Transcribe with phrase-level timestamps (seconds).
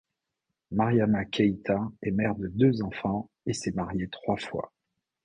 [0.71, 4.73] Mariama Keïta est mère de deux enfants et s'est mariée trois fois.